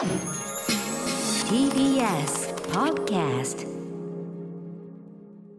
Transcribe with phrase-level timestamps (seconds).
[0.00, 0.08] TBS
[2.72, 3.68] Podcast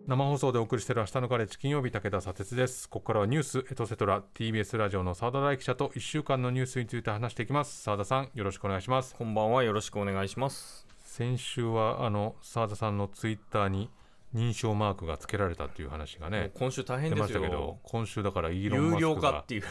[0.07, 2.89] 生放送でお送りしている明日のカレッジ金曜日武田砂鉄です。
[2.89, 7.83] ここからはニュースエトセトラ TBS ラジオの澤田大記者と1週間のニュースについて話していきます。
[7.83, 9.13] 澤田さんよろしくお願いします。
[9.13, 10.87] こんばんはよろしくお願いします。
[11.03, 13.91] 先週はあの澤田さんのツイッターに
[14.33, 17.41] 認証マークが付けられたっていう話がね今週大変出ですよ。
[17.41, 19.63] ましたけど今週だからイーロン・マスクが化っていう。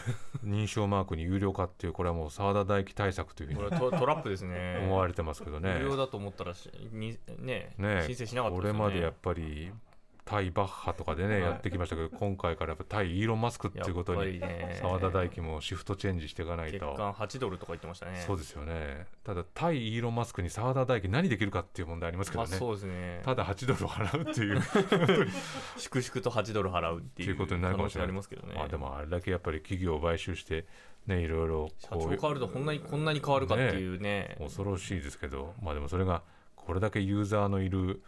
[0.45, 4.79] 認証マークに有料化っていうこれはもう澤田大輝対策というふうにこれはトトラップですね。
[4.83, 5.77] 思われてますけどね。
[5.79, 8.79] 有料だと思ったらしにねね申請しなかったこですよね。
[8.79, 9.71] れまでやっぱり
[10.25, 11.41] 対バッハとかでね、はい。
[11.41, 14.41] やってきましたけど今回からやっぱ対イーロン・マスクっていうことに
[14.79, 16.77] 澤田大輝もシフトチェンジしていかないと。
[16.77, 18.23] 月間8ドルとか言ってましたね。
[18.25, 19.05] そうですよね。
[19.23, 23.21] ただ対イーロン・マスクに澤田大輝何できるかっていう問題ありますけどね、まあそうですね。
[23.23, 24.61] ただ8ドルを払うっていう。
[25.77, 28.07] 粛々と8ドル払うっていうことになるかもしれない。
[28.07, 28.55] ありますけどね。
[28.55, 30.65] まあでもあれだけやっぱり企業を買収して
[31.07, 35.55] ねいろいろ社長こう変わるとこんなにこんなに変わるかっていうね恐ろしいですけど。
[35.61, 36.23] まあでもそれが
[36.55, 38.01] これだけユーザーのいる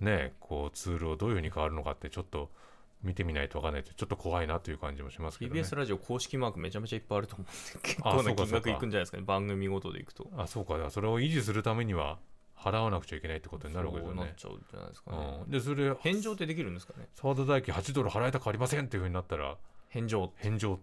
[0.00, 2.50] ねこうツールをどういうふうに変わるのかってちょっと
[3.02, 5.60] 見てみないと分かんないとちょっと怖いなという感じもしますけどね。
[5.60, 9.22] TBS ラジオ公式マークめちゃめちゃいっぱいあると思うんで結あ 構な金額いくんじゃないですかね。
[9.24, 10.30] 番組ごとでいくと。
[10.36, 10.90] あそうか。
[10.90, 12.18] それを維持するためには
[12.56, 15.38] 払わなくちゃいけないってことになるわけですそうよねなっちゃうんじゃないですかね。
[15.44, 17.08] うん、でそれ返上ってできるんですかね。
[17.14, 19.56] 澤田大輝8ドル払えたくありませんっていうふうになったら
[19.88, 20.32] 返上。
[20.36, 20.80] 返上。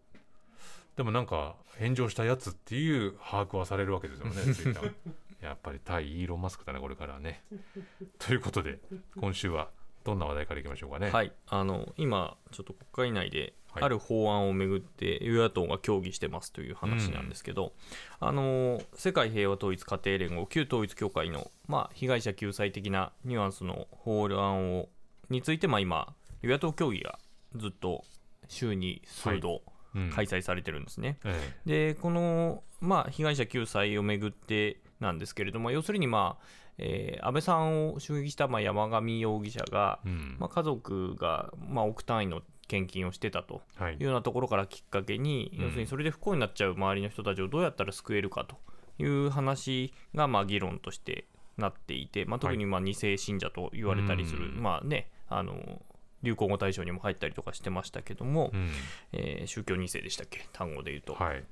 [0.95, 4.94] でもなんか返上したやつっていう把握はされるわけですよね
[5.48, 7.44] やっぱり対イーロン・マスクだねこれからはね。
[8.20, 8.80] ということで
[9.18, 9.70] 今週は
[10.04, 11.10] どんな話題からいきましょうかね。
[11.10, 13.84] はい、あの今、ちょっと国会内ではい。
[13.84, 17.74] ある法案をめぐって与野党が協議してますという話なんですけど、
[18.20, 24.90] あの世界平和統一家庭連合、旧統一教会の、まあ、被害者救済的なニュアンスの法案を
[25.30, 27.18] について、まあ、今、与野党協議が
[27.56, 28.04] ずっと
[28.48, 29.64] 週に数度
[29.96, 30.10] うん。
[30.10, 31.20] 開催されてるんですね。
[31.24, 31.54] え。
[31.66, 36.46] でこの、まあ、被害者救済をめぐってなんですけれども、要するに、まあ
[36.80, 40.36] えー安倍さんを襲撃したまあ山上容疑者が、えうん。
[40.40, 43.94] まあ、家族が、まあ、億単位の献金をしてたとはい。
[43.94, 45.64] いうようなところからきっかけに、うん。
[45.66, 48.58] 要するにそれで不幸になっちゃう周りの人たちをどうやったら救えるかと
[48.97, 51.25] いう話が、まあ、議論として
[51.58, 54.64] なっていて、まあ、特にまあ2世信者と言われたりする、うん。
[54.64, 55.81] まあね、あの
[56.24, 58.70] 流行語大賞にも入ったりとかしてましたけども、うん。
[59.12, 61.14] えー宗教2世でしたっけ、単語で言うと。
[61.14, 61.44] はい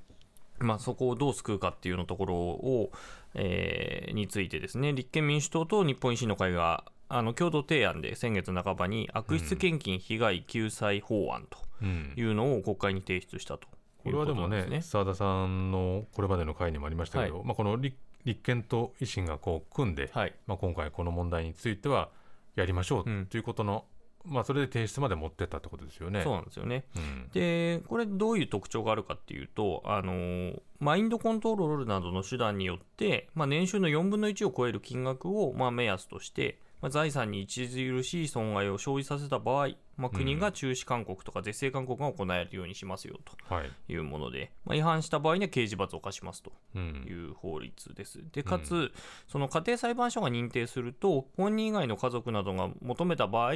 [0.58, 2.92] まあ、そこをどう救うかっていうのところを、
[3.34, 12.12] えーについてですね、立憲民主党と日本維新の会があの共同提案で先月半ばに悪質献金被害救済法案とうん。
[12.16, 13.68] いうのを国会に提出したと
[14.02, 14.80] こいうことれはでもね。
[14.80, 22.08] 澤田さんのこれまでの会にもありましたけど、はまあ、この立立憲と維新がこう組んで、はい、まあ、今回この問題については
[22.54, 23.26] やりましょううん。
[23.26, 23.84] ということの、
[24.24, 26.22] まあ、それで提出まで持ってったってことですよね。
[26.22, 26.84] そうなんですよね。
[26.96, 48.18] うんで、これどういう特徴があるかっていうと、あのマインドコントロールなどの手段によって、まあ、年収の4分の1を超える金額を、まあ、目安として、まあ、財産に著しい損害を生じさせた場合、まあ、国が中止勧告とか是正勧告が行えるようにしますよはいというもので、まあ、違反した場合には刑事罰を課しますとうんいう法律です。
[48.32, 48.90] で、かつ、
[49.28, 53.52] その家庭裁判所が認定すると、本人以外の家族などが求めた場合、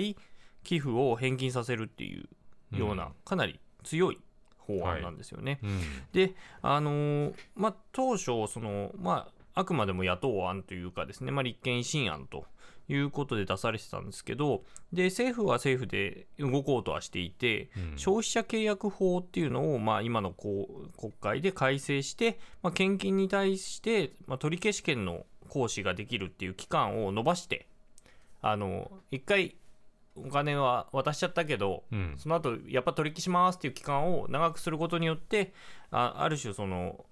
[0.67, 2.29] 寄付を返金させるっていう
[2.77, 2.97] よううん。
[2.97, 4.19] な、かなり強い
[4.59, 5.61] 法案なんですよね。
[5.63, 5.81] うん。
[6.13, 12.45] で、あのーまあ、当初、その、まあ、あくまでも野党案というかですね、まあ、立憲維新案と
[12.89, 17.99] いうことで出されてたんですけど、で、政府は政府で動こうとはしていて、うん。
[17.99, 27.69] 消費者契約法っていうのを、まあ、今のこう国会で改正して、まあ、献金に対して、まあ、取り消し権の行使ができるっていう期間を延ばして、
[28.43, 29.57] あの、一回、
[30.17, 32.15] お金は渡しちゃったけど、うん。
[32.17, 35.53] その後やっぱ取り消しますっていう期間を長くすることによって、
[35.91, 37.05] あある種その、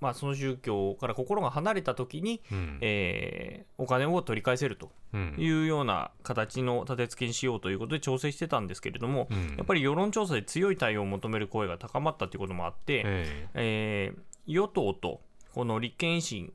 [0.00, 2.78] まあ、その宗教から心が離れた時に、うん。
[2.80, 5.34] えーお金を取り返せるとうん。
[5.38, 9.56] いうような形の立て付けにしようということで調整してたんですけれども、うん。
[9.56, 13.48] やっぱり世論調査で強い対応を求める声が高まったということもあって、え。
[13.54, 15.20] えー与党と
[15.54, 16.52] この立憲維新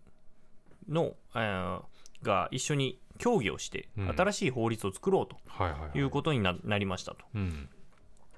[0.90, 1.82] の、えー
[2.24, 4.10] が一緒に協議をして、うん。
[4.10, 5.38] 新しい法律を作ろうと
[5.98, 7.26] いうことにななりましたと。
[7.34, 7.70] うん。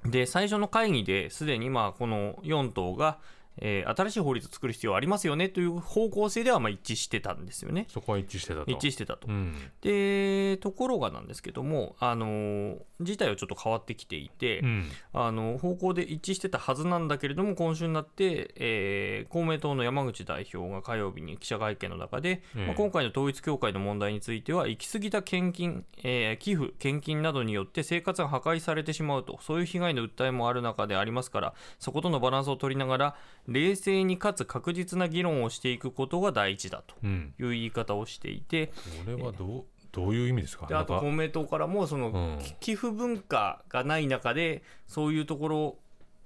[0.05, 3.19] で、最初の会議ですでにまあこの4党が、
[3.59, 7.85] えー新しい法律を作る必要ありますよねという方向性ではまあ一致してたんですよね。
[7.89, 9.27] そこは一致してたと一致してたと。
[9.27, 33.15] うんで、ところがなんですけども、あのー事態はちょっと変わってきていて、うんあの方向で一致してたはずなんだけれども、今週になって、えー公明党の山口代表が火曜日に記者会見の中で、ええまあ、今回の統一教会の問題については、行き過ぎた献金、えー寄付、献金などによって生活が破壊されてしまうと、そういう被害の訴えもある中でありますから、そことのバランスを取りながら、
[33.47, 38.73] 冷静にかつ確実な議論をしていくことが大事だとうん、いう言い方をしていて、こ
[39.07, 40.67] れはどうどういう意味ですか？
[40.67, 45.77] であと公明党からもその、寄付文化がない中でそういうところ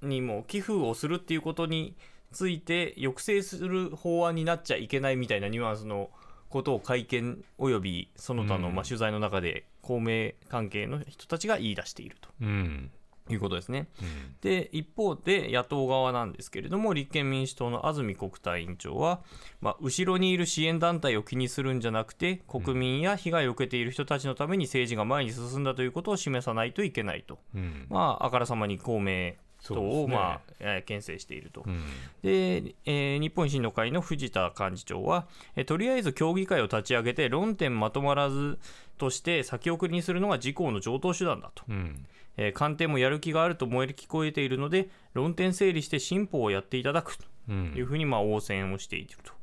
[0.01, 1.95] にも寄付をするっていうことに
[2.31, 6.09] ついて抑制する法案になっちゃいけないみたいなニュアンスの
[6.49, 8.75] ことを会見およびその他のうん。
[8.75, 12.89] まあ取材の中で公明関係の人たちが言い出しているうん。
[12.89, 13.87] ということですね。
[14.01, 19.21] うんで一方で野党側なんですけれども立憲民主党の安住国対委員長は、
[19.61, 29.33] まあ、後ろにいる支援団体を気にするんじゃなくて国民や被害を受けている人たちのために政治が前に進んだということを示さないといけないと、うんまあ、あからさまに公明
[29.63, 31.63] 党を、まあえー牽制していると。
[31.65, 31.83] うん
[32.23, 38.57] で、えー日本維新の会の藤田幹事長は、えーとりあえず協議会を立ち上げて論点まとまらず
[38.97, 41.63] として先送りにするのが自公の上等手段だと。
[41.69, 42.05] うん
[42.37, 47.73] えー官邸もやる気があると燃え聞こえているので論点整理して進歩をやっていただくとうん。
[47.75, 49.33] いうふうにまあ応戦をしていると、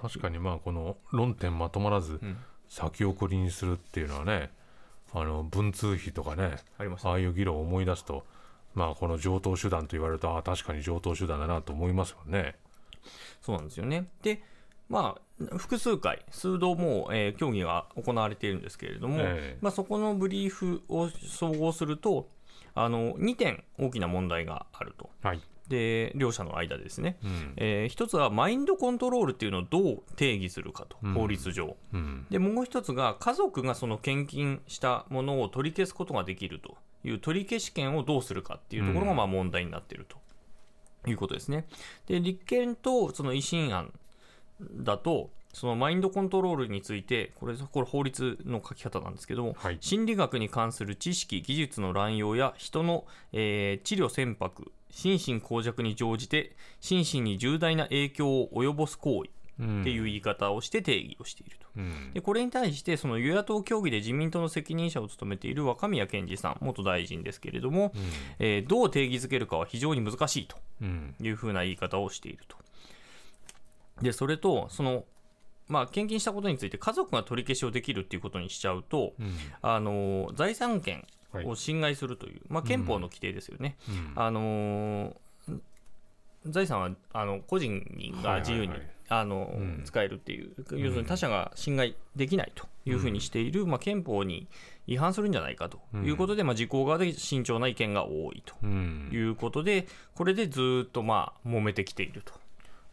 [0.00, 2.36] 確かにまあこの論点まとまらずうん。
[2.68, 4.50] 先送りにするっていうのはね
[5.14, 8.24] あの文通費とかねありましたああいう議論を思い出すと
[8.74, 12.56] まあこの上等手段と言われるとああ確かに上等手段だなと思いますよね。
[13.40, 14.08] そうなんですよね。
[14.22, 14.42] で
[14.88, 19.58] まあ複数回数度もう、えー協議が行われているんですけれども、ええ。
[19.60, 22.28] まあ、そこのブリーフを総合すると
[22.76, 25.10] あの2点大きな問題があると。
[25.22, 25.40] はい。
[25.68, 27.52] で両者の間ですね、うん。
[27.56, 31.12] えー一つはマインドコントロールっていうのをどう定義するかと、うん。
[31.14, 31.76] 法律上。
[31.92, 32.26] うん。
[32.30, 36.76] でもう一つが家族がその献金したものを取り消すことができると。
[37.04, 39.16] いう取り消し権をどうするかっていうところがうん。
[39.16, 40.16] まあ問題になっていると。
[41.08, 41.66] いうことですね。
[42.06, 43.92] で立憲とその維新案
[44.60, 49.78] だとそのマインドコントロールについてこれこれ法律の書き方なんですけども、はい。
[49.80, 61.66] 心理学に関する知識技術の乱用や人の、えー治療船舶心神耗弱に乗じて心身に重大な影響を及ぼす行為うんっていう言い方をして定義をしていると。
[61.78, 62.12] うん。
[62.12, 67.92] でこれに対してその与野党協議で自民党の責任者を務めている若宮健二さん元大臣ですけれども、
[68.38, 71.14] えーどう定義づけるかは非常に難しいとうん。
[71.18, 72.58] いうふうな言い方をしていると。
[74.02, 75.04] でそれとその
[75.68, 79.32] まあ、献金したことについて家族が取り消しをできるっていうことにしちゃうと、うん。
[79.62, 81.44] あの財産権はい。
[81.44, 83.76] を侵害するという、まあ、憲法の規定ですよね。
[83.88, 84.22] うん。
[84.22, 85.16] あのー
[86.48, 87.82] 財産はあの個人
[88.22, 88.78] が自由に、はいはい。
[88.78, 89.82] はいあのうん。
[89.84, 94.48] 使えるっていう、要するに他者が侵害できないというふうにしている、まあ、憲法に
[94.88, 99.08] 違反するんじゃないかということで、まあ、自公側で慎重な意見が多いとうん。
[99.12, 99.86] いうことで、
[100.16, 102.32] これでずーっとまあ揉めてきていると。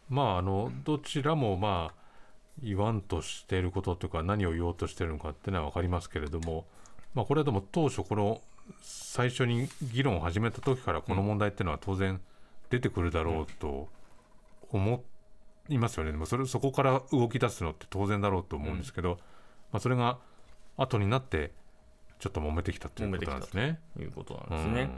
[0.08, 2.03] まああのどちらもまあ
[2.62, 6.66] 言わんとしていることというか何を言おうとしているのかっていうのは分かりますけれども、
[7.14, 8.40] まあ、これはでも当初この
[8.80, 12.20] 最初に議論を始めた時からこの問題っていうのは当然
[12.70, 13.88] 出てくるだろうと
[14.70, 15.04] 思
[15.68, 19.18] いますよね、でもそれそこから動き出すのって当然だろうと思うんですけど、
[19.72, 20.18] まあ、それが
[20.76, 21.52] 後になって
[22.18, 23.80] ちょっと揉めてきたということなんですね。
[23.98, 24.90] いうことなんですね。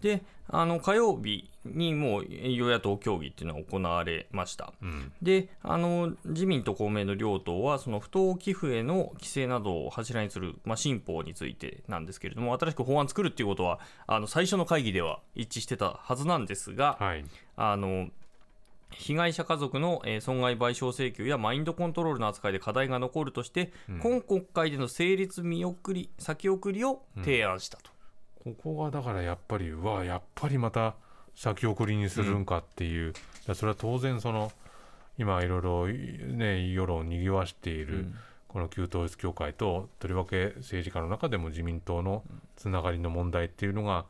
[0.00, 4.72] であの火曜日にもう与野党協議っていうのは行われました。
[4.80, 17.24] うんうんであの自民と公明の両党はその不当寄付への規制などを柱にする、まあ、新法についてなんですけれども新しく法案作るっていうことはあの最初の会議では一致してたはずなんですが、はい
[17.56, 18.08] あの
[18.90, 27.95] 被害者家族の、えー損害賠償請求やマインドコントロールの扱いで課題が残るとして、うん今国会での成立見送り先送りを提案したと。
[28.46, 30.94] ここがだからやっぱりうわやっぱりまた
[31.34, 33.14] 先送りにするんかっていう、い
[33.46, 34.52] やそれは当然その
[35.18, 38.06] 今いろいろね世論をにぎわしている、
[38.48, 42.22] この旧統一教会ととりわけ政治家の中でも自民党の
[42.56, 44.06] つながりの問題っていうのが、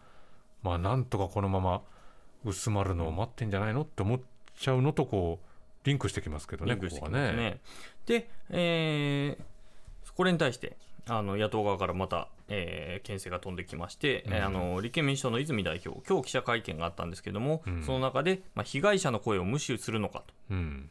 [0.62, 1.82] まあなんとかこのまま
[2.44, 4.20] 薄まるのを待ってんじゃないのって思っ
[4.56, 7.60] ちゃうのとこうリンクしてきますけどねリンクしてここね。
[8.06, 9.56] で、えー
[10.14, 10.76] これに対して
[11.06, 17.82] あの野党側からまた、えー牽制が飛んできまして、えーあの立憲民主党の泉代表、今日記者会見があったんですけども、うん。
[17.82, 20.34] その中で、まあ、被害者の声を無視するのかと。
[20.50, 20.90] うん。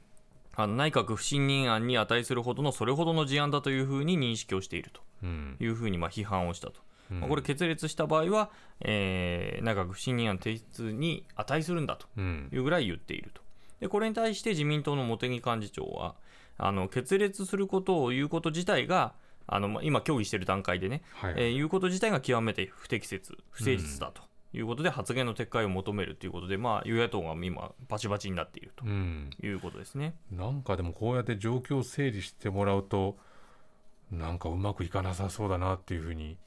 [0.55, 5.01] あの内閣不信任案に値するほどのそれほどの事案だというふうに認識をしていると。
[5.23, 5.57] うん。
[5.59, 6.79] いうふうにまあ批判をしたと、
[7.11, 7.19] うん。
[7.19, 8.49] まあこれ決裂した場合は、
[8.81, 12.07] えー内閣不信任案提出に値するんだと。
[12.17, 12.49] うん。
[12.53, 13.41] いうぐらい言っていると。
[13.79, 16.15] でこれに対して自民党の茂木幹事長は
[16.57, 19.13] あの決裂することを言うこと自体が
[19.47, 24.21] あのまあ今協議している段階でね、はいえー言うこと自体が極めて不適切不誠実だと。
[24.53, 29.29] いうことで発言の撤回を求めるということで、まあ、与野党が今バチバチになっているとうん。
[29.43, 30.15] いうことですね。
[30.31, 33.17] なんかでもこうやって状況を整理してもらうと
[34.11, 36.37] なんかうまくいかなさそうだなっていうふうに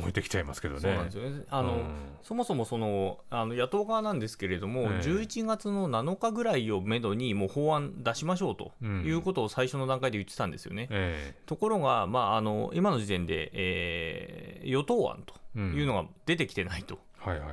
[0.00, 0.80] 燃えてきちゃいますけどね。
[0.80, 1.44] そうなんですよね。
[1.50, 1.84] あの、うん。
[2.22, 4.88] そもそもそのあの野党側なんですけれども、ええ。
[5.00, 9.04] 11月の7日ぐらいをめどにもう法案出しましょうとうん。
[9.04, 10.88] いうことを最初の段階で言ってたんですよね。
[10.90, 16.98] えところが、まあ、あの今の時点で、えー与党案というのが出てきてないと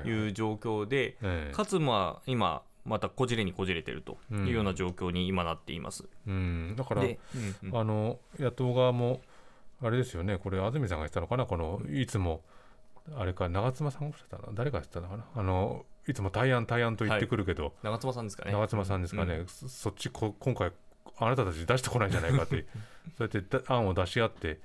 [0.05, 1.53] いう状況で、ええ。
[1.53, 4.47] かつ、まあ、今、またこじれにこじれてるとうん。
[4.47, 6.05] いうような状況に今なっています。
[6.27, 9.21] うん、だから、あの野党側も、
[9.81, 12.41] あれですよね、これ、安住さんが言ってたのかな、このいつも、
[13.15, 14.53] あれか、長妻さんがしゃったの？
[14.53, 18.51] 誰が言ってたのかな、あのいつも対案、対案と言ってくるけど、長妻さんですかね。
[18.51, 19.47] 長妻さんですかね、うん。
[19.47, 20.71] そそっちこ、今回、
[21.17, 22.65] あなたたち出してこないんじゃないかって、
[23.17, 24.59] そうやってだ案を出し合って、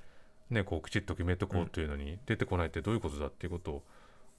[0.49, 3.83] ね、こうきちっと決めてこうっていうのに、出てこないってどういうことだっていうことを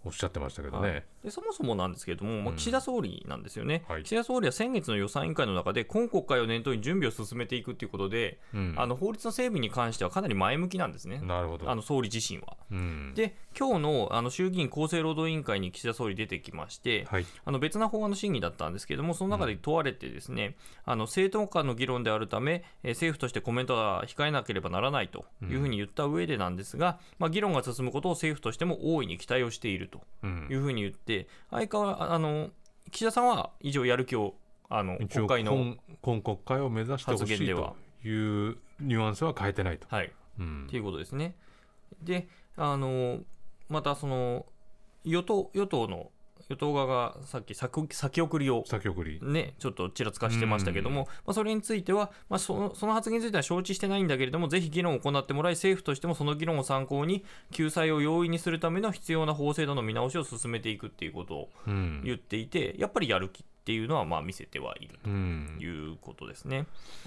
[0.04, 0.88] おっしゃってましたけどね。
[0.88, 1.04] はい。
[1.24, 2.56] でそもそもなんですけれども、まあ、うん。
[2.56, 4.04] 岸田総理なんですよね、はい。
[4.04, 8.74] 岸田総理は先月の予算委員会の中で、今国会を念頭に準備を進めていくということで、うん。
[8.76, 11.70] あの法律の整備に関してはかなり前向きなんですね、なるほど。
[11.70, 12.56] あの総理自身は。
[12.70, 32.50] うん、で、今日のあの衆議院厚生労働委員会に岸田総理出てきまして、はい、あの別な法案の審議だったんですけれども、その中で問われて、ですね、あの政党間の議論であるため、えー政府としてコメントは控えなければならないというふうに言った上でなんですが、まあ、議論が進むことを政府としても大いに期待をしているとうんいうふうに言って、相変わらあの
[32.90, 34.35] 岸田さんは以上やる気を
[34.69, 39.87] あの国会の、今今国会を目指してほしいはというニュアンスは変えてないと。
[39.88, 41.35] はい、うんっていうことですね。
[42.02, 43.21] で、あの
[43.69, 44.47] またその
[45.05, 46.11] 与党与党の
[46.48, 49.18] 与党側がさっき先先送りを先送り。
[49.20, 62.02] ね、ちょっとちらつかしてましたけども、まあ、それについては、まあ、そのその発言については承知してないんだけれども、ぜひ議論を行ってもらい、政府としてもその議論を参考に、救済を容易にするための必要な法制度の見直しを進めていくっていうことをうん。
[62.04, 66.66] 言っていて、やっぱりやる気っていうのはまあ見せてはいるうんということですね。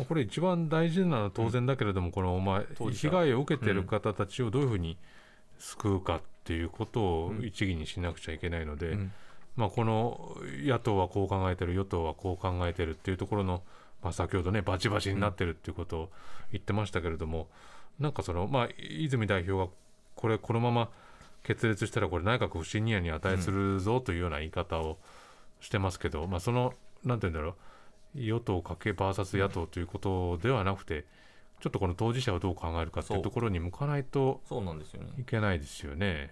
[0.10, 3.10] これ一番大事なのは当然だけれども、このまあ当事者。
[3.10, 4.98] 被害を受けている方たちをどういうふうに
[5.58, 7.46] 救うかっていうことをうん。
[7.46, 9.12] 一義にしなくちゃいけないので、うん
[9.60, 13.62] まあ、この野党はこう考えてる与党はこう考えてるっていうところの、
[14.02, 16.10] まあ、先ほどねバチバチになってるっていうことを
[16.54, 17.50] 言ってましたけれども、
[18.00, 19.70] なんかその、まあ、泉代表が
[20.16, 20.90] これこのまま
[21.44, 24.98] 決裂したらこれ内閣不信任案に値するぞというような言い方を
[25.60, 26.74] してますけど、まあ、その
[27.04, 27.56] なんて言うんだろ
[28.16, 31.04] う与党かけ VS 野党ということではなくて
[31.60, 35.10] ちょっとこの当事者はどう考えるかっていうところに向かないとそうなんですよね。
[35.20, 36.30] いけないですよね。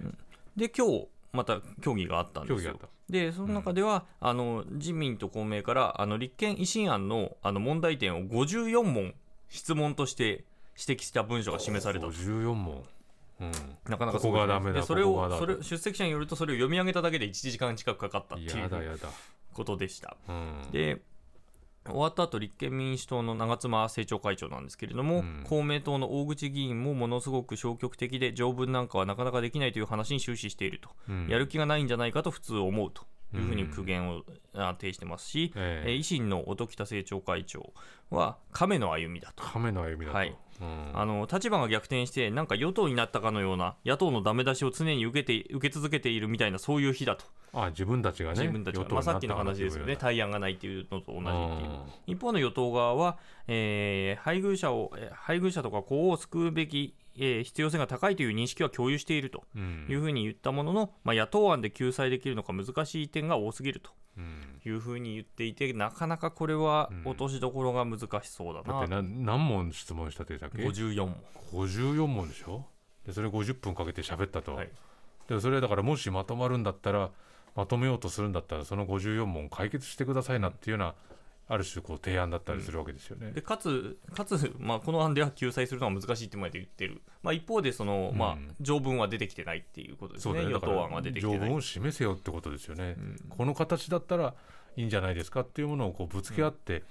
[0.55, 2.79] で、今日また協議があったんですよ。
[3.09, 9.13] でその中では、あの自民と公明からあの立憲維新案のあの問題点を54問
[9.49, 10.43] 質問として
[10.77, 12.83] 指摘した文書が示されたと54問。
[13.39, 13.51] うん、
[13.87, 18.47] なかなかここがダメだでそれをそれ出席者によるとそれを読み上げただけで1時間近くかかったってい。
[18.47, 18.69] う
[19.53, 20.15] ことでした。
[20.29, 21.01] うん、で
[21.91, 25.43] 終わった後立憲民主党の長妻政調会長なんですけれども、うん。
[25.43, 31.27] 公明党の大口議員もものすごく消極的で条文なんかはなかなかできないという話に終始していると、うん。
[31.27, 33.03] やる気がないんじゃないかと普通思うと
[33.35, 35.91] いうふうに苦言をあ呈してますし、ええ。
[35.91, 37.73] えー維新の音喜多政調会長
[38.09, 39.43] は亀の歩みだと。
[39.43, 40.17] 亀の歩みだと。
[40.17, 40.29] はい。
[40.29, 40.35] うん
[40.93, 51.69] あの立場が逆転して、なんか与党になったかのような、野党のダメ出しを常に受けて受け続けているみたいな、そういう日だと、あ自分たちがね、自分たちが、まあ、さっきの話ですよね、対案がないっていうのと同じっていう。
[51.69, 51.79] うん。
[52.07, 59.85] 一方の与党側は、えー配偶者を、えー配偶者とか子を救うべき、えー必要性が高いという認識は共有しているとうん。
[59.89, 64.61] いうふうに言ったものの、まあ、野党案で救済できるのか難しい点が多すぎるとうん。
[64.65, 68.79] いうふうに言っていて、なかなかこれは落としどころが難しそうだな。
[68.79, 71.15] だってな何問質問したって言ったっけ54問。
[71.53, 72.65] 54問でしょ？
[73.05, 74.69] でそれ50分かけて喋ったと、はい。
[75.29, 77.11] でそれだからもしまとまるんだったら
[77.55, 80.95] まとめようとするんだったらその54問解決してくださいなっていうような
[81.49, 83.31] ある種こう提案だったりするわけですよね。
[83.31, 90.51] でかつ、かつまあ、この案では救済するのは難しいってまで言ってる、まあ、一方でその、まあうん、条文は出てきてないっていうことですね、ね。
[90.51, 91.39] 与党案は出てきてない。
[91.39, 92.95] 条文を示せよってことですよね。
[92.97, 93.17] うん。
[93.29, 94.33] この形だったら
[94.75, 96.83] いいんじゃないですかっていうものをこうぶつけ合って、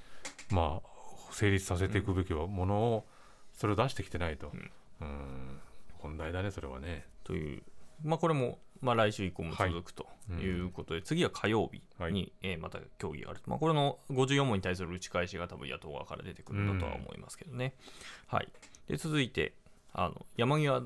[0.50, 0.88] まあ
[1.32, 3.06] 成立させていくべきものを
[3.52, 4.70] それを出してきてないと、うん。
[5.00, 5.60] うん。
[6.02, 7.04] 問題だねそれはね。
[7.24, 7.62] という、
[8.04, 10.06] まあ、これも、まあ、来週以降も続くと
[10.40, 12.32] いうことで、次は火曜日に、はい。
[12.42, 17.74] えーまた協議がある、まあ、これの54問に対する打ち返しが多分野党側から出てくるんだとは思いますけどね。
[18.26, 18.48] はい、
[18.88, 19.54] で続いて
[19.92, 20.82] あの山際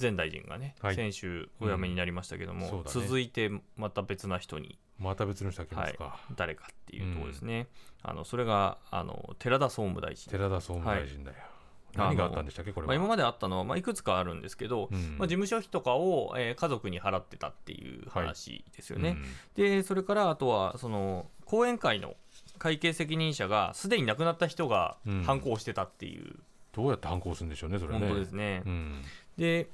[0.00, 0.94] 前大臣がね、はい。
[0.94, 2.82] 先週お辞めになりましたけども、うんね。
[2.86, 7.66] 続いてまた別な人にまた別の人が来ますか、誰かっていうところですね、
[8.02, 11.51] あのそれがあの寺田総務大臣、寺田総務大臣だよ、はい
[11.96, 15.18] 何があったんでしたっけこれまあ、は、今まであったのは、まあ、いくつかあるんですけど、うん。
[15.18, 19.16] まあ、事務所費とかを、えー家族に払ってたっていう話ですよね。
[19.56, 19.62] うん。
[19.62, 22.14] でそれからあとはその後援会の
[22.58, 25.22] 会計責任者がすでに亡くなった人がうん。
[25.24, 26.36] 反抗してたっていう、
[26.72, 27.98] どうやって反抗するんでしょうねそれね。
[27.98, 28.62] 本当ですね。
[28.64, 29.02] うん。
[29.36, 29.68] で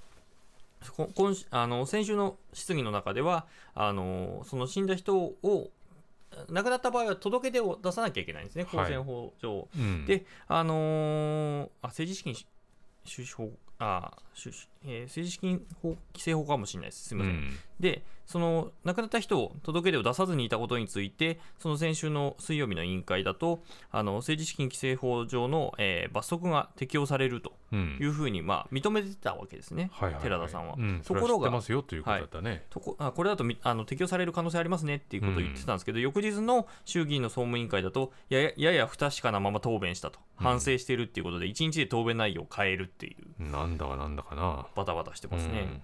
[0.96, 5.70] こ今しあの先週の質疑の中ではあのその死んだ人を
[6.49, 9.68] 亡くなった場合は届け出を出さなきゃいけないんですね、公選法上。
[9.76, 12.35] うんで、あのーあ政治資金
[13.04, 17.35] 収支法あ収支、えー政治資金法規正法かもしれないです、すみません。
[17.35, 17.58] うん。
[17.80, 27.99] で、その亡くなった人を届け出を出さずにいたことについて、その先週の水曜日の委員会だと、あの政治資金規正法上の、えー罰則が適用されるとうん。
[28.00, 30.23] いうふうに、まあ、認めてたわけですね、はいはいはい。
[30.23, 30.75] 寺田さんは。
[30.78, 40.18] うん、ところがことだったね、とこあこれだとみあの適用される可能性ありますねっていうことを言ってたんですけど、翌日の衆議院の総務委員会だとやややや不確かなまま答弁したと。
[40.37, 43.42] 反省しているっていうことで、1日で答弁内容を変えるっていう。
[43.42, 45.82] なんだかなんだかなバタバタしてますね。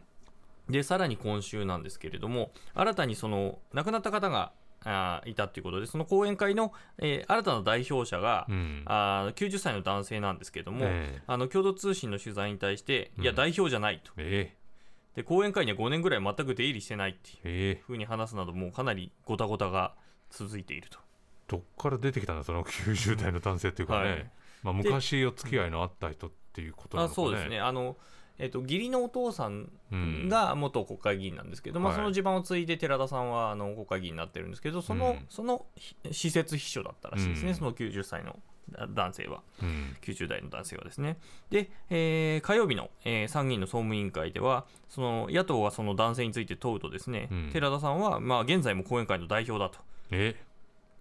[0.68, 11.22] でさらに今週なんですけれども新たにその亡くなった方があーいたということでその講演会の、えー新たな代表者が、うん、うんあー90歳の男性なんですけれども、ええ。
[11.26, 14.12] あの共同通信の取材に対して、いやうん代表じゃないと。
[14.18, 14.54] え
[15.14, 19.94] で講演会には5年ぐらい全く出入りしてないっていうふうに話すなどもうかなりごたごたが
[20.30, 20.98] 続いていると。
[21.46, 24.30] どっから出てきたんだその90代の男性っていうかね、はい。
[24.62, 27.26] まあ、昔お付き合いのあった人っていうことなあのかね。
[27.26, 27.60] そうですね。
[27.60, 27.96] あの、
[28.38, 30.28] えっと義理のお父さんうん。
[30.28, 32.00] が元国会議員なんですけど、まあ、はい。
[32.00, 35.26] その地盤を継いで寺田さんはあの国会議員になってるんですけどその,、うん。
[35.28, 37.54] そのひ施設秘書だったらしいですね、うん。
[37.54, 38.38] その90歳の
[38.70, 39.42] だ男性は。
[39.62, 39.96] うん。
[40.00, 41.18] 90代の男性はですね。
[41.50, 47.50] で、えー火曜日の、えー参議院の総務委員会ではその野党がその男性について問うとですね、うん。
[47.52, 49.78] 寺田さんは、まあ、現在も後援会の代表だと。
[50.10, 50.34] え？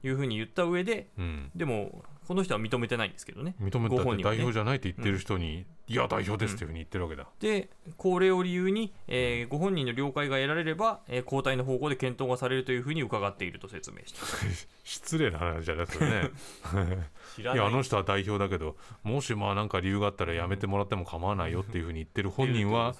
[0.03, 1.51] いうふうに言った上でうん。
[1.55, 3.55] でもこの人は認めてないんですけどね。
[3.61, 14.25] 認めたって代表じゃないって言ってる人に、いや代表ですっていうふうに言ってるわけだ、で、これを理由に、えーご本人の了解が得られれば、えー交代の方向で検討がされるというふうに伺っていると説明した。
[14.83, 16.31] 失礼な話じゃ ないですよね
[17.35, 17.43] 知い。
[17.43, 22.95] やあの人は代表だけどもしまあなんか理由があったらやめてもらっても構わないよっていうふうに言ってる本人は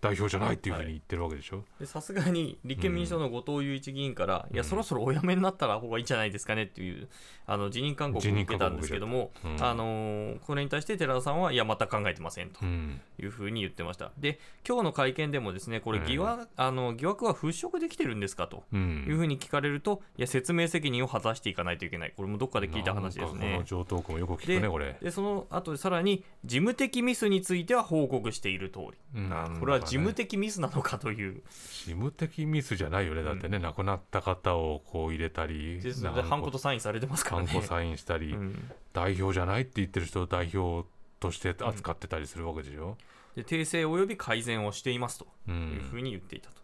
[0.00, 7.08] 代表じゃないっていうふうに言ってるわけでしょ、でさすがに立憲民主党の後藤祐一議員から、いや、そろそろお辞めになったら方がいいんじゃないですかねっていう
[7.46, 9.64] あの辞任勧告を受けたんですけども、うん。
[9.64, 12.60] あのーこれに対して寺田さんは、いや、また考えてませんと。
[12.62, 13.00] うん。
[13.20, 14.10] いうふうに言ってました。
[14.18, 18.64] で、今日の会見でもですね、これ疑惑、あの疑惑は払拭できてるんですかと。
[18.72, 19.04] うん。
[19.08, 23.62] いうふうに聞かれると、いや、説明責任を果たしていかないといけない、これもどっかで聞いた話ですね。
[23.64, 24.96] 上等句もよく聞くでねこれ。
[25.02, 29.20] でその後でさらに事務的ミスについては報告している通り。
[29.58, 31.42] これは事務的ミスなのかという。
[31.84, 33.22] 事務的ミスじゃないよね。
[33.22, 37.48] だってね、亡くなった方をこう入れたりでハンコとサインされてますからね。
[37.48, 38.70] ハンコサインしたり、うん。
[38.92, 40.88] 代表じゃないって言ってる人を代表
[41.20, 42.96] として扱ってたりするわけでしょ、
[43.36, 46.59] で訂正及び改善をしていますとういうふうんに言っていたと。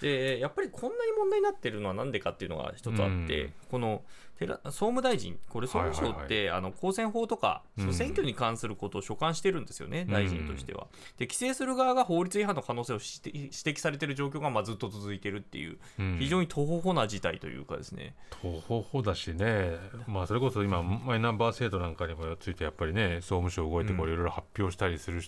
[0.00, 3.52] でやっぱりこんなに問題になってるのはなんでかっていうのが一つあって、うん。
[3.70, 4.02] この
[4.38, 10.12] 寺総務大臣、これ総務省って、あの公選法とか、選挙に関することを所管してるんですよね、うん。
[10.12, 10.86] 大臣としては。
[11.18, 16.16] で、規制する側が法律違反の可能性を指摘されている状況がまあずっと続いてるっていう、うん。
[16.20, 25.22] 非常に途方法な事態というかですね、途方法だしね、まあ、それこそ今、マイナンバー制度なんかにもついて、やっぱりね、総務省動いて、いろいろ発表したりする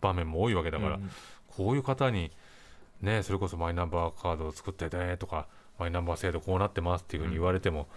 [0.00, 1.10] 場面も多いわけだから、うん。
[1.48, 2.30] こういう方に、
[3.02, 7.88] ね、それこそマイナンバーカードを作ってねとか、マイナンバー制度こうなってますっていうふうに言われても、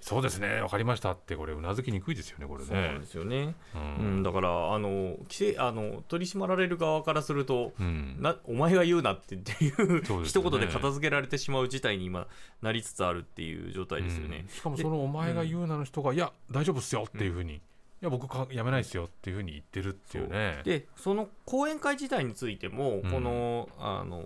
[0.00, 3.06] そうですね、分かりましたって、これ、うなずきにくいですよね、これねそうなんで。
[3.06, 3.54] すよね。
[3.74, 12.26] ううんん、だからあの規制あの取り締まられる側からすると、うんなお前が言うなってっていうね一言で片付けられてしまう事態に今
[12.62, 14.48] なりつつあるっていう状態ですよねうん。
[14.48, 17.60] しかもそのお前が言うなの人が、いや、大丈夫っすよっていうふうに、
[18.02, 20.60] いや、僕か、やめないっすよっていうふうに言ってるっていうね。
[20.64, 23.10] でその講演会自体についても、うん。
[23.10, 24.24] このあの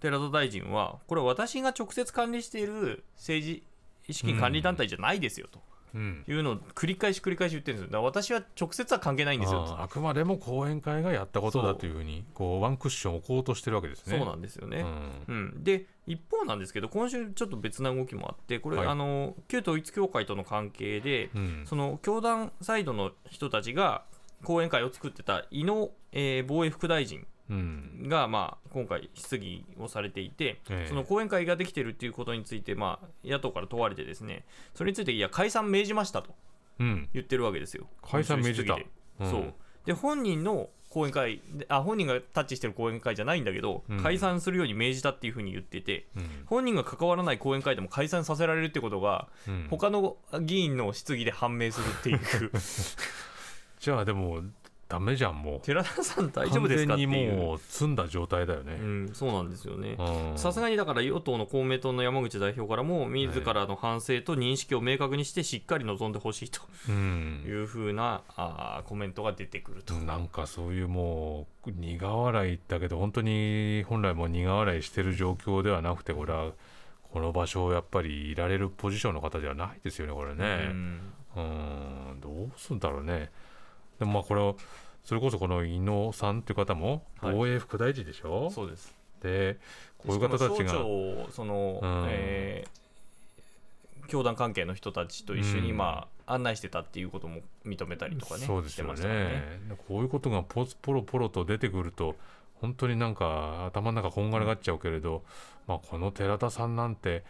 [0.00, 3.62] 寺田大臣はこれは私が直接管理している政
[4.06, 5.58] 治資金管理団体じゃないですよと。
[5.58, 7.92] うんいうのを繰り返し繰り返し言ってるんですよ。
[7.92, 9.64] だから私は直接は関係ないんですよ。
[9.66, 14.18] とあくまでも講演会がやったことだというふうにこうワンクッションを置こうとしてるわけですね。
[14.18, 14.84] そうなんですよね。
[15.28, 15.34] うん。
[15.34, 18.86] うん、で一方なんですけど今週ちょっと別な動きもあってこれ、はい。
[18.86, 21.62] あの旧統一教会との関係で、うん。
[21.66, 24.04] その教団サイドの人たちが
[24.42, 30.86] 講演会を作ってた井野、えー防衛副大臣うんが、まあ、今回質疑をされていて、ええ。
[30.88, 36.34] その講演会ができているっていうことについて、まあ、野党から問われてですねそれについていや解散命じましたと
[36.80, 37.08] うん。
[37.12, 37.86] 言ってるわけですよ。
[38.02, 38.78] 解散命じた。
[39.20, 39.54] そう。
[39.84, 44.02] で本人の講演会であ本人がタッチしてる講演会じゃないんだけど、うん。
[44.02, 46.24] 解散するように命じたっていうふうに言っててうん。
[46.46, 49.66] 本人が関わらない講演会でも解散させられるってことが、うん。
[49.70, 52.20] 他の議員の質疑で判明するっていう。
[53.78, 54.42] じゃあでも
[54.88, 55.60] ダメじゃんもう。
[55.60, 59.96] 寺田さん大丈夫ですかって完全いうにもう積んだ状態だよね、うん、そうなんですよね。
[59.98, 60.38] うん。
[60.38, 67.44] さすがにだから与党の公明党の山口代表からも自らの反省と認識を明確にしてしっかり臨んでほしいとうん。
[67.46, 69.94] いうふうなあーコメントが出てくると。
[69.94, 76.52] なんかそういうもう苦笑いだけど本当に本来もう苦笑いしてる状況ではなくてこれは
[77.10, 81.00] この場所をやっぱりいられるポジションの方ではないですよねこれうねん。
[81.36, 83.30] うんどうすんだろうね
[84.04, 84.56] でもまあこれを
[85.02, 87.34] それこそこの伊野さんっていう方もはい。
[87.34, 88.94] 防衛副大臣でしょ、そうです。
[89.22, 89.58] で
[89.98, 90.72] こういう方たちが
[91.30, 92.06] その、うん。
[92.08, 92.84] えー
[94.06, 95.78] 教団関係の人たちと一緒に、うん。
[95.78, 99.02] まあ、案内してたっていうことも認めたりとかねそうですよね。
[99.02, 99.42] ね。
[99.88, 102.14] こういうことがポツポロポロと出てくると
[102.60, 105.22] 本当になんか頭の中こんがらがっちゃうけれど、
[105.66, 107.24] まあ、この寺田さんなんて、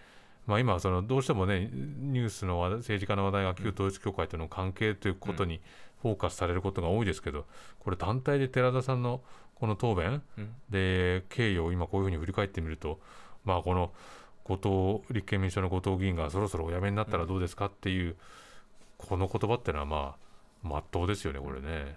[0.46, 5.60] まあ、今はそのどうしてもねニュースの政治家の話題が旧統一教会との関係ということに
[6.04, 7.46] フォーカスされることが多いですけど
[7.80, 9.22] これ単体で寺田さんの
[9.54, 10.54] この答弁うん。
[10.68, 13.00] で経緯を今こういうふうに振り返ってみると、
[13.44, 13.90] まあ、この
[14.44, 18.16] 後藤立憲民主党の後藤議員がそろそろお辞めになったらどうですかっていう、
[18.98, 21.96] この言葉ってのはまあまっとうですよねこれね。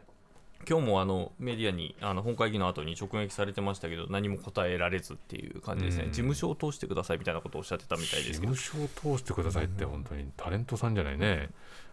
[0.67, 6.11] 今日もあのメディアにあの本会議の後に直撃されてましたけど何も答えられずっていう感じですね、うん。
[6.11, 8.53] 事務所を通してくださいみたいなことをおっしゃってたみたいですけど。
[8.53, 11.49] 事務所を通してくださいって本当にタレントさんじゃないね。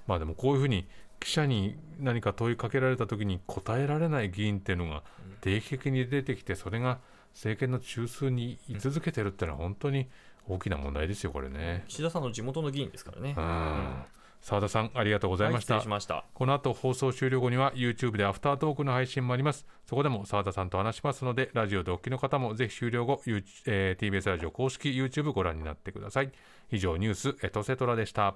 [0.07, 0.87] まあでもこういうふうに
[1.25, 5.03] 記者に何か問いかけられた時に答えられない議員っていうのが
[5.41, 6.99] 定期的に出てきてそれが
[7.33, 10.07] 政権の中枢に居続けてるっていうのは本当に
[10.47, 11.85] 大きな問題ですよこれね。
[11.89, 13.35] 岸田さんの地元の議員ですからね。
[13.37, 14.05] うん
[14.43, 15.77] 澤田さんありがとうございました。
[15.77, 16.27] はいしました。
[16.35, 19.67] この後放送終了後には YouTube でアフタートークの配信もあります。
[19.89, 26.31] そこでも澤田さんと話しますので、ラジオでお聞きの方もぜひ終了後、えー TBS ラジオ公式 YouTube ご覧になってください。
[26.71, 28.35] 以上ニュースエトセトラでした。